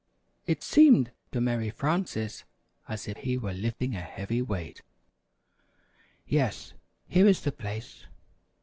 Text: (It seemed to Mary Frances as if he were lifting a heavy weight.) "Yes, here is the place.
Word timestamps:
(It 0.47 0.63
seemed 0.63 1.11
to 1.31 1.39
Mary 1.39 1.69
Frances 1.69 2.43
as 2.87 3.07
if 3.07 3.17
he 3.17 3.37
were 3.37 3.53
lifting 3.53 3.93
a 3.95 4.01
heavy 4.01 4.41
weight.) 4.41 4.81
"Yes, 6.25 6.73
here 7.07 7.27
is 7.27 7.41
the 7.41 7.51
place. 7.51 8.07